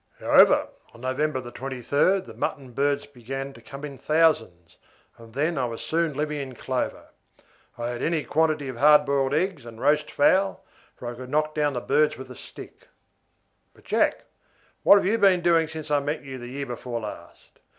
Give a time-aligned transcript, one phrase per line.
[0.19, 4.77] However, on November 23rd the mutton birds began to come in thousands,
[5.19, 7.09] and then I was soon living in clover.
[7.77, 11.53] I had any quantity of hard boiled eggs and roast fowl, for I could knock
[11.53, 12.87] down the birds with a stick.
[13.75, 14.23] "But, Jack,
[14.81, 17.59] what have you been doing since I met you the year before last?